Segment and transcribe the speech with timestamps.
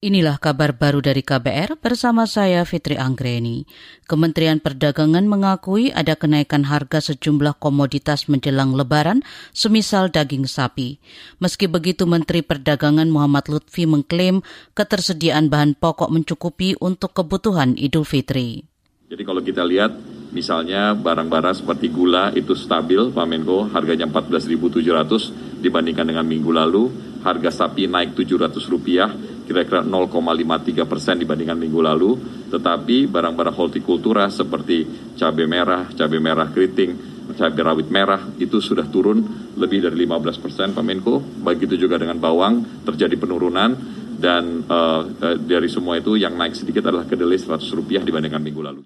[0.00, 3.68] Inilah kabar baru dari KBR bersama saya Fitri Anggreni.
[4.08, 9.20] Kementerian Perdagangan mengakui ada kenaikan harga sejumlah komoditas menjelang lebaran,
[9.52, 11.04] semisal daging sapi.
[11.36, 14.40] Meski begitu, Menteri Perdagangan Muhammad Lutfi mengklaim
[14.72, 18.64] ketersediaan bahan pokok mencukupi untuk kebutuhan Idul Fitri.
[19.04, 19.92] Jadi kalau kita lihat
[20.32, 26.88] misalnya barang-barang seperti gula itu stabil Pak Menko harganya 14.700 dibandingkan dengan minggu lalu,
[27.20, 29.12] harga sapi naik 700 rupiah,
[29.50, 32.10] kira-kira 0,53 persen dibandingkan minggu lalu,
[32.54, 36.94] tetapi barang-barang hortikultura seperti cabai merah, cabai merah keriting,
[37.34, 41.18] cabai rawit merah itu sudah turun lebih dari 15 persen Pak Menko.
[41.18, 43.74] Begitu juga dengan bawang terjadi penurunan
[44.22, 45.02] dan uh,
[45.42, 48.82] dari semua itu yang naik sedikit adalah kedelai 100 rupiah dibandingkan minggu lalu.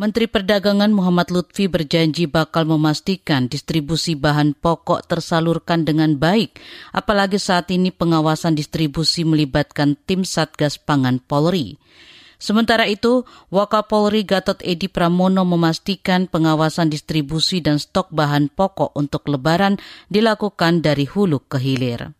[0.00, 6.56] Menteri Perdagangan Muhammad Lutfi berjanji bakal memastikan distribusi bahan pokok tersalurkan dengan baik,
[6.96, 11.76] apalagi saat ini pengawasan distribusi melibatkan tim Satgas Pangan Polri.
[12.40, 19.76] Sementara itu, Wakapolri Gatot Edi Pramono memastikan pengawasan distribusi dan stok bahan pokok untuk lebaran
[20.08, 22.16] dilakukan dari hulu ke hilir.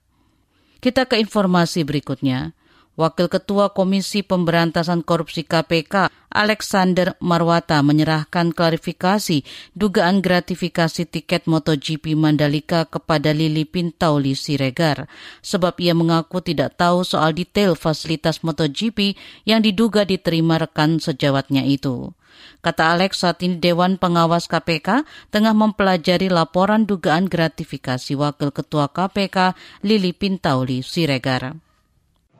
[0.85, 2.53] Kita ke informasi berikutnya.
[3.01, 9.41] Wakil Ketua Komisi Pemberantasan Korupsi KPK, Alexander Marwata menyerahkan klarifikasi
[9.73, 15.09] dugaan gratifikasi tiket MotoGP Mandalika kepada Lili Pintauli Siregar,
[15.41, 19.17] sebab ia mengaku tidak tahu soal detail fasilitas MotoGP
[19.49, 22.13] yang diduga diterima rekan sejawatnya itu.
[22.61, 29.57] Kata Alex, saat ini Dewan Pengawas KPK tengah mempelajari laporan dugaan gratifikasi Wakil Ketua KPK
[29.89, 31.70] Lili Pintauli Siregar.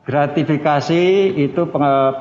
[0.01, 1.61] Gratifikasi itu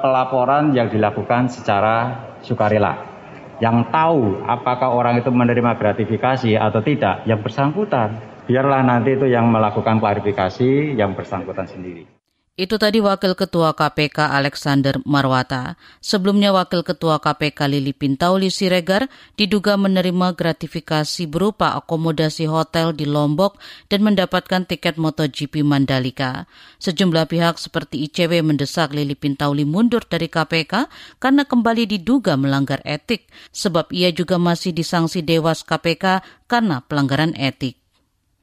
[0.04, 2.12] pelaporan yang dilakukan secara
[2.44, 3.08] sukarela.
[3.56, 8.20] Yang tahu apakah orang itu menerima gratifikasi atau tidak, yang bersangkutan.
[8.44, 12.04] Biarlah nanti itu yang melakukan klarifikasi yang bersangkutan sendiri.
[12.58, 15.78] Itu tadi Wakil Ketua KPK Alexander Marwata.
[16.02, 19.06] Sebelumnya Wakil Ketua KPK Lili Pintauli Siregar
[19.38, 23.56] diduga menerima gratifikasi berupa akomodasi hotel di Lombok
[23.86, 26.50] dan mendapatkan tiket MotoGP Mandalika.
[26.82, 30.90] Sejumlah pihak seperti ICW mendesak Lili Pintauli mundur dari KPK
[31.22, 37.78] karena kembali diduga melanggar etik, sebab ia juga masih disangsi Dewas KPK karena pelanggaran etik.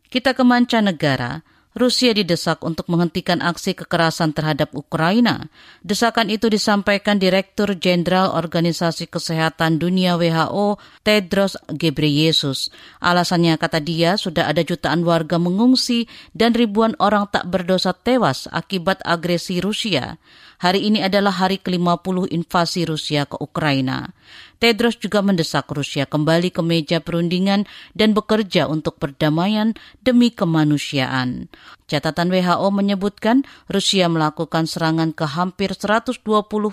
[0.08, 1.44] Kita ke mancanegara.
[1.78, 5.48] Rusia didesak untuk menghentikan aksi kekerasan terhadap Ukraina.
[5.86, 12.74] Desakan itu disampaikan Direktur Jenderal Organisasi Kesehatan Dunia WHO Tedros Ghebreyesus.
[13.00, 19.00] Alasannya kata dia sudah ada jutaan warga mengungsi dan ribuan orang tak berdosa tewas akibat
[19.06, 20.18] agresi Rusia.
[20.58, 24.10] Hari ini adalah hari ke-50 invasi Rusia ke Ukraina.
[24.58, 31.46] Tedros juga mendesak Rusia kembali ke meja perundingan dan bekerja untuk perdamaian demi kemanusiaan.
[31.86, 36.24] Catatan WHO menyebutkan Rusia melakukan serangan ke hampir 120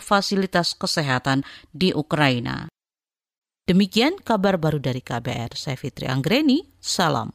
[0.01, 2.67] fasilitas kesehatan di Ukraina.
[3.65, 5.57] Demikian kabar baru dari KBR.
[5.57, 7.33] Saya Fitri Anggreni, salam.